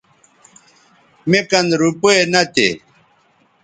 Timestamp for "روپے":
1.81-2.13